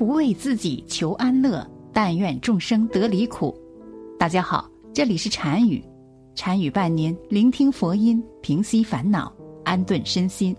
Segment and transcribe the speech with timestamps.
[0.00, 1.62] 不为自己求安乐，
[1.92, 3.54] 但愿众生得离苦。
[4.18, 5.84] 大家好，这里是禅语，
[6.34, 9.30] 禅语伴您聆听佛音，平息烦恼，
[9.62, 10.56] 安顿身心。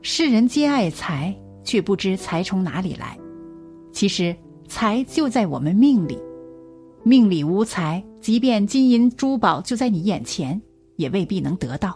[0.00, 3.14] 世人皆爱财，却不知财从哪里来。
[3.92, 4.34] 其实
[4.66, 6.18] 财就在我们命里，
[7.02, 10.58] 命里无财，即便金银珠宝就在你眼前，
[10.96, 11.94] 也未必能得到。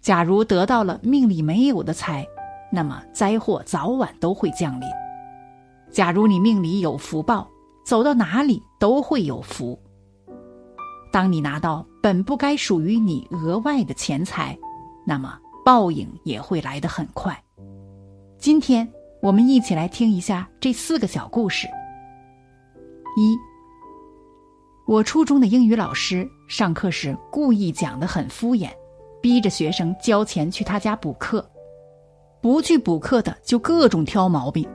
[0.00, 2.24] 假如得到了命里没有的财，
[2.70, 4.88] 那么灾祸早晚都会降临。
[5.90, 7.48] 假如你命里有福报，
[7.84, 9.80] 走到哪里都会有福。
[11.10, 14.56] 当你拿到本不该属于你额外的钱财，
[15.06, 17.42] 那么报应也会来得很快。
[18.38, 18.86] 今天
[19.22, 21.66] 我们一起来听一下这四个小故事。
[23.16, 23.36] 一，
[24.86, 28.70] 我初中的英语老师上课时故意讲得很敷衍，
[29.22, 31.50] 逼着学生交钱去他家补课。
[32.40, 34.68] 不去补课的就各种挑毛病。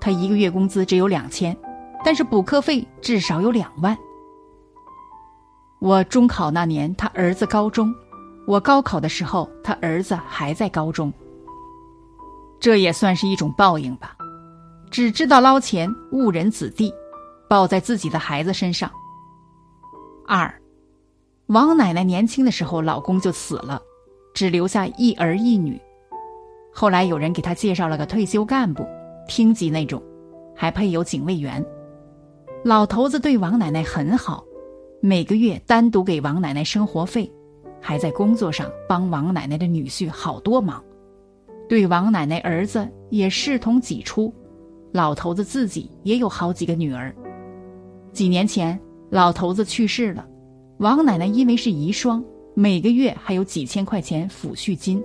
[0.00, 1.56] 他一个月工资只有两千，
[2.04, 3.96] 但是补课费至少有两万。
[5.80, 7.88] 我中考那年，他儿子高中；
[8.46, 11.12] 我高考的时候，他儿子还在高中。
[12.60, 14.16] 这也算是一种报应吧。
[14.90, 16.92] 只知道捞钱，误人子弟，
[17.48, 18.90] 报在自己的孩子身上。
[20.26, 20.52] 二，
[21.46, 23.80] 王奶奶年轻的时候，老公就死了，
[24.34, 25.80] 只留下一儿一女。
[26.72, 28.86] 后来有人给他介绍了个退休干部，
[29.26, 30.02] 厅级那种，
[30.54, 31.64] 还配有警卫员。
[32.64, 34.44] 老头子对王奶奶很好，
[35.00, 37.30] 每个月单独给王奶奶生活费，
[37.80, 40.82] 还在工作上帮王奶奶的女婿好多忙。
[41.68, 44.32] 对王奶奶儿子也视同己出。
[44.90, 47.14] 老头子自己也有好几个女儿。
[48.12, 48.78] 几年前
[49.10, 50.26] 老头子去世了，
[50.78, 52.24] 王奶奶因为是遗孀，
[52.54, 55.02] 每个月还有几千块钱抚恤金。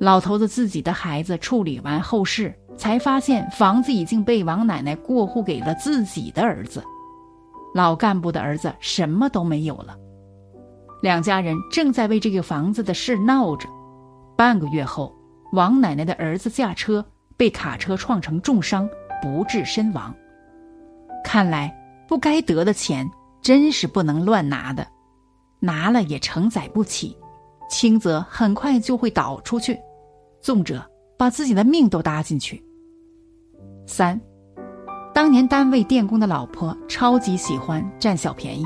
[0.00, 6.82] 老头子自己的孩子处理完后事，才发现房子已经被王奶奶过户给了自己的儿子。
[7.74, 9.94] 老干部的儿子什么都没有了。
[11.02, 13.68] 两家人正在为这个房子的事闹着。
[14.38, 15.14] 半个月后，
[15.52, 17.04] 王奶奶的儿子驾车
[17.36, 18.88] 被卡车撞成重伤，
[19.20, 20.14] 不治身亡。
[21.22, 21.70] 看来
[22.08, 23.06] 不该得的钱
[23.42, 24.86] 真是不能乱拿的，
[25.58, 27.14] 拿了也承载不起，
[27.68, 29.78] 轻则很快就会倒出去。
[30.40, 30.84] 纵者
[31.18, 32.62] 把自己的命都搭进去。
[33.86, 34.20] 三，
[35.12, 38.64] 当年单位电工的老婆超级喜欢占小便宜，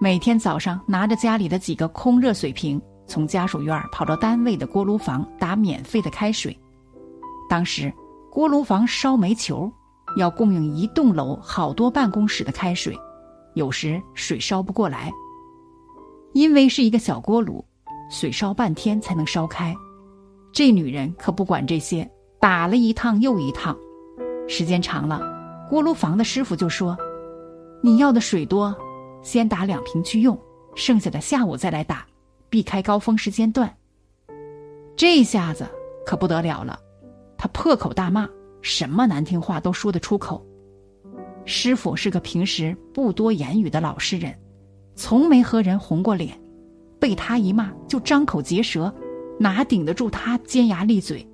[0.00, 6.56] 每天早上拿着家里的几个空热水瓶，从家属院跑到单位的锅炉房打免费的开水。
[7.48, 7.92] 当时
[8.30, 9.70] 锅炉房烧煤球，
[10.16, 12.96] 要供应一栋楼好多办公室的开水，
[13.54, 15.12] 有时水烧不过来，
[16.32, 17.64] 因为是一个小锅炉，
[18.10, 19.74] 水烧半天才能烧开。
[20.58, 22.10] 这女人可不管这些，
[22.40, 23.78] 打了一趟又一趟，
[24.48, 25.22] 时间长了，
[25.70, 26.98] 锅炉房的师傅就说
[27.80, 28.76] ：“你要的水多，
[29.22, 30.36] 先打两瓶去用，
[30.74, 32.04] 剩下的下午再来打，
[32.50, 33.72] 避开高峰时间段。”
[34.98, 35.64] 这下子
[36.04, 36.76] 可不得了了，
[37.36, 38.28] 他破口大骂，
[38.60, 40.44] 什么难听话都说得出口。
[41.44, 44.36] 师傅是个平时不多言语的老实人，
[44.96, 46.36] 从没和人红过脸，
[46.98, 48.92] 被他一骂就张口结舌。
[49.38, 51.26] 哪顶得住他尖牙利嘴？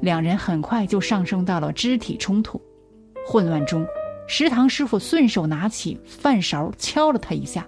[0.00, 2.60] 两人很快就上升到了肢体冲突。
[3.26, 3.86] 混乱中，
[4.26, 7.66] 食堂师傅顺手拿起饭勺敲了他一下，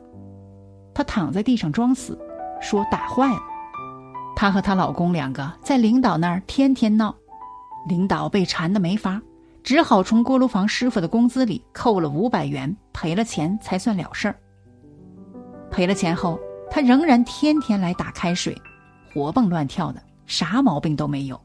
[0.95, 2.19] 他躺在地上装死，
[2.61, 3.41] 说打坏了。
[4.37, 7.15] 她和她老公两个在领导那儿天天闹，
[7.89, 9.21] 领导被缠的没法，
[9.63, 14.37] 只好从锅炉房师傅的工资里扣了五百元，赔了钱才算了事儿。
[15.71, 18.57] 赔了钱后，他仍然天天来打开水。
[19.13, 21.41] 活蹦乱跳的，啥毛病都没有。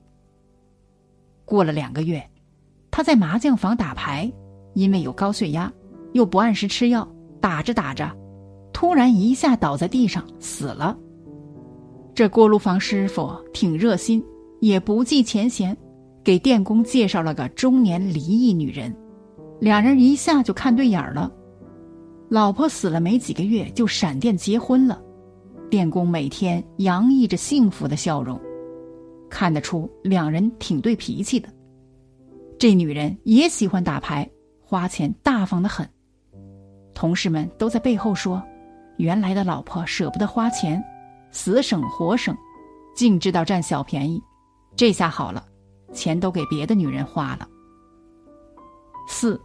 [1.43, 2.23] 过了两个月，
[2.89, 4.31] 他在麻将房打牌，
[4.73, 5.71] 因为有高血压，
[6.13, 7.07] 又不按时吃药，
[7.39, 8.11] 打着打着，
[8.73, 10.97] 突然一下倒在地上死了。
[12.13, 14.23] 这锅炉房师傅挺热心，
[14.61, 15.75] 也不计前嫌，
[16.23, 18.95] 给电工介绍了个中年离异女人，
[19.59, 21.31] 两人一下就看对眼了。
[22.29, 25.01] 老婆死了没几个月，就闪电结婚了。
[25.75, 28.39] 电工每天洋溢着幸福的笑容，
[29.29, 31.49] 看得出两人挺对脾气的。
[32.57, 34.25] 这女人也喜欢打牌，
[34.61, 35.85] 花钱大方的很。
[36.93, 38.41] 同事们都在背后说，
[38.95, 40.81] 原来的老婆舍不得花钱，
[41.29, 42.33] 死省活省，
[42.95, 44.23] 净知道占小便宜。
[44.77, 45.45] 这下好了，
[45.91, 47.45] 钱都给别的女人花了。
[49.09, 49.37] 四，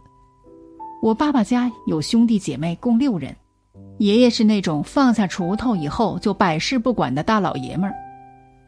[1.01, 3.35] 我爸爸家有兄弟姐妹共六人。
[4.01, 7.95] 爷爷是那种放下锄头以后就百事不管的大老爷们儿，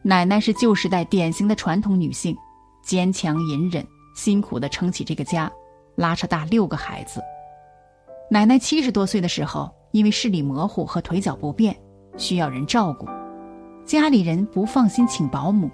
[0.00, 2.36] 奶奶是旧时代典型的传统女性，
[2.84, 3.84] 坚强隐忍，
[4.14, 5.50] 辛苦的撑起这个家，
[5.96, 7.20] 拉扯大六个孩子。
[8.30, 11.76] 奶奶七十多岁的时候，因为视力模糊和腿脚不便，
[12.16, 13.04] 需要人照顾，
[13.84, 15.68] 家里人不放心请保姆，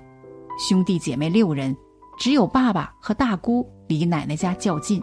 [0.59, 1.77] 兄弟姐妹六人，
[2.19, 5.03] 只有爸爸和大姑离奶奶家较近，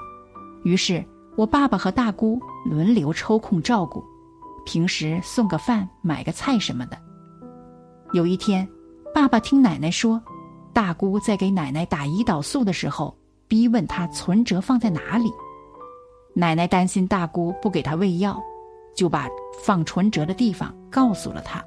[0.63, 1.05] 于是
[1.35, 4.03] 我爸爸和大姑轮流抽空照顾，
[4.67, 6.97] 平时送个饭、买个菜什么的。
[8.11, 8.67] 有一天，
[9.13, 10.21] 爸爸听奶奶说，
[10.73, 13.17] 大姑在给奶奶打胰岛素的时候，
[13.47, 15.31] 逼问她存折放在哪里。
[16.33, 18.37] 奶奶担心大姑不给她喂药，
[18.93, 19.29] 就把
[19.63, 21.63] 放存折的地方告诉了她。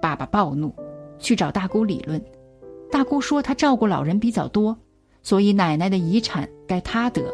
[0.00, 0.72] 爸爸暴怒，
[1.18, 2.24] 去找大姑理论。
[2.92, 4.78] 大姑说她照顾老人比较多，
[5.20, 7.28] 所以奶奶的遗产该她得。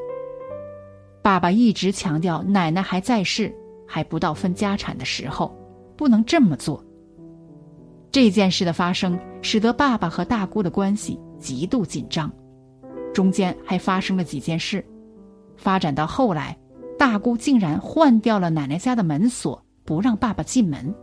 [1.20, 3.54] 爸爸一直强调奶奶还在世，
[3.92, 5.54] 还不到分家产的时候，
[5.98, 6.82] 不能这么做。
[8.10, 12.32] 这件事的发生，使得爸爸和大姑的关系极度紧张，
[13.12, 14.82] 中间还发生了几件事，
[15.58, 16.56] 发展到后来，
[16.98, 20.94] 大姑竟然换掉了奶奶家的门锁，不让爸爸进门。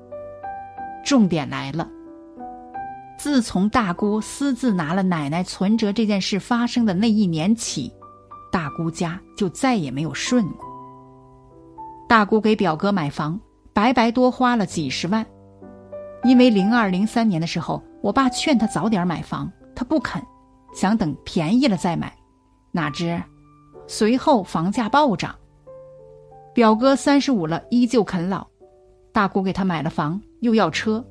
[1.05, 1.87] 重点来了，
[3.19, 7.93] 自从大姑私自拿了奶奶存折这件事发生的那一年起，
[8.51, 10.68] 大姑家就再也没有顺过。
[12.09, 13.39] 大姑给表哥买房，
[13.71, 15.23] 白白多花了几十万。
[16.23, 20.19] 因为零二零三年的时候，我爸劝他早点买房，他不肯，
[20.73, 22.11] 想等便宜了再买。
[22.71, 23.21] 哪知，
[23.85, 25.35] 随后房价暴涨。
[26.51, 28.47] 表哥三十五了，依旧啃老。
[29.13, 31.05] 大姑给他买了房，又要车，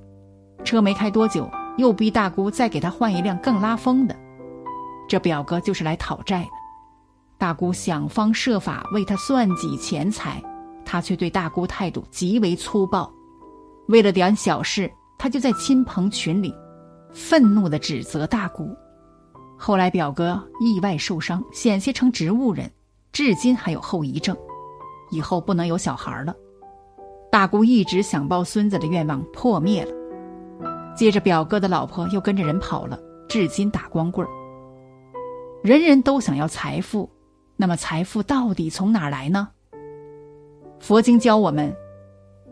[0.65, 4.17] 车没开多久，又逼大姑再给他换一辆更拉风的。
[5.09, 6.51] 这表哥就是来讨债的。
[7.39, 10.43] 大姑想方设法为他算计钱财，
[10.89, 13.13] 他却对大姑态度极为粗暴。
[13.89, 14.91] 为了点小事。
[15.21, 16.55] 他就在亲朋群里
[17.13, 18.73] 愤怒的指责大姑。
[19.59, 22.71] 后来表哥意外受伤，险些成植物人，
[23.11, 24.37] 至今还有后遗症，
[25.11, 26.33] 以后不能有小孩了。
[27.33, 29.93] 大姑一直想抱孙子的愿望破灭了。
[30.95, 32.97] 接着表哥的老婆又跟着人跑了，
[33.29, 34.31] 至今打光棍儿。
[35.65, 37.11] 人人都想要财富，
[37.57, 39.49] 那么财富到底从哪来呢？
[40.81, 41.75] 佛经教我们：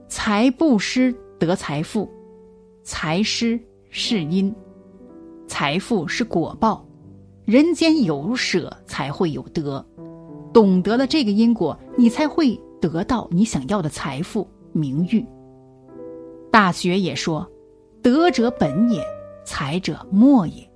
[0.08, 2.10] 财布施得财富。
[2.82, 3.58] 财施
[3.90, 4.54] 是因，
[5.48, 6.86] 财富是果报，
[7.44, 9.84] 人间有舍才会有得，
[10.52, 15.24] 懂得了这个因果，你才会得到你想要的财富、名誉。
[16.52, 17.48] 大学也说，
[18.02, 19.04] 德者本也，
[19.44, 20.68] 财者末也，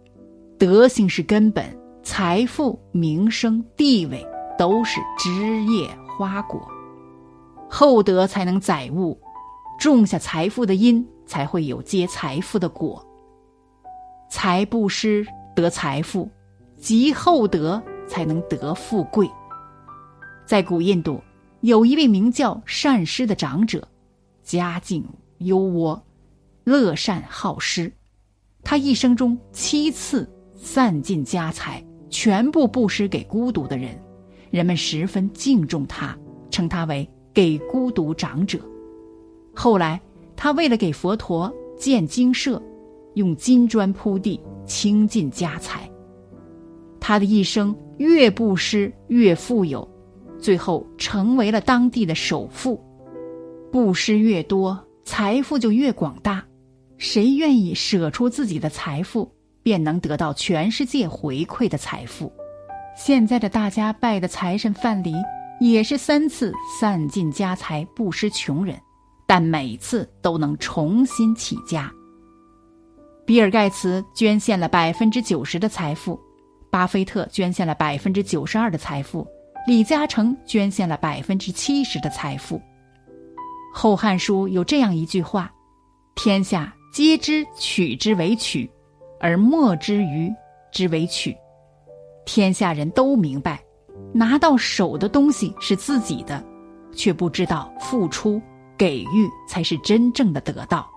[0.58, 1.64] 德行是根本，
[2.02, 4.26] 财富、名声、地位
[4.58, 5.88] 都是枝叶
[6.18, 6.60] 花果，
[7.70, 9.18] 厚德才能载物，
[9.78, 11.06] 种下财富的因。
[11.30, 13.06] 才会有结财富的果。
[14.28, 15.24] 财布施
[15.54, 16.28] 得财富，
[16.76, 19.30] 积厚德才能得富贵。
[20.44, 21.22] 在古印度，
[21.60, 23.86] 有一位名叫善施的长者，
[24.42, 25.06] 家境
[25.38, 26.00] 优渥，
[26.64, 27.92] 乐善好施。
[28.64, 33.96] 他一生中七次散尽家财，全部布施给孤独的人，
[34.50, 36.18] 人们十分敬重他，
[36.50, 38.58] 称他为“给孤独长者”。
[39.54, 40.00] 后来。
[40.42, 42.62] 他为了给佛陀建精舍，
[43.12, 45.86] 用金砖铺地，倾尽家财。
[46.98, 49.86] 他的一生越布施越富有，
[50.38, 52.82] 最后成为了当地的首富。
[53.70, 56.42] 布施越多，财富就越广大。
[56.96, 59.30] 谁愿意舍出自己的财富，
[59.62, 62.32] 便能得到全世界回馈的财富。
[62.96, 65.12] 现在的大家拜的财神范蠡，
[65.60, 68.76] 也是三次散尽家财布施穷人。
[69.26, 71.88] 但每次都能重新起家。
[73.24, 76.18] 比尔盖茨捐献了百分之九十的财富，
[76.68, 79.24] 巴菲特捐献了百分之九十二的财富，
[79.68, 82.56] 李嘉诚捐献了百分之七十的财富。
[83.72, 85.48] 《后汉书》有这样一句话
[86.16, 88.68] ：“天下皆知取之为取，
[89.20, 90.28] 而莫之于
[90.72, 91.36] 之为取。”
[92.26, 93.62] 天下人都明白，
[94.12, 96.44] 拿到手的东西是自己的，
[96.92, 98.40] 却不知道付出。
[98.78, 100.90] 给予才是真正的得到。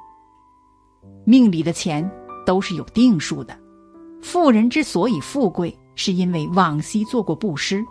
[1.26, 2.10] 命里的钱
[2.46, 3.54] 都是有定数的，
[4.22, 7.84] 富人之所以富贵，是因为往昔做过布施；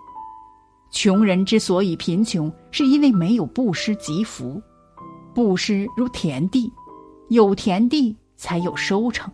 [0.91, 4.63] 穷人之所以贫穷，是因为没有布施积福。
[5.35, 6.73] 布施如田地，
[7.29, 9.31] 有田地才有收成，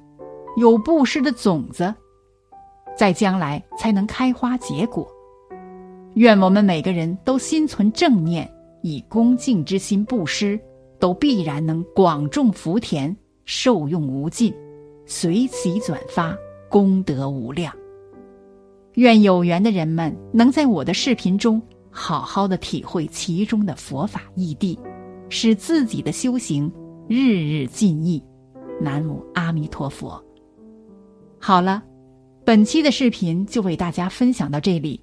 [0.56, 1.94] 有布施的种子，
[2.96, 5.08] 在将来才能开花结果。
[6.14, 8.50] 愿我们每个人都心存正念。
[8.80, 10.58] 以恭敬之心布施，
[11.00, 14.54] 都必然能广种福田，受用无尽，
[15.04, 16.36] 随喜转发，
[16.68, 17.74] 功德无量。
[18.94, 21.60] 愿有缘的人们能在我的视频中
[21.90, 24.78] 好好的体会其中的佛法义谛，
[25.28, 26.72] 使自己的修行
[27.08, 28.22] 日日进益。
[28.80, 30.24] 南无阿弥陀佛。
[31.40, 31.82] 好了，
[32.44, 35.02] 本期的视频就为大家分享到这里，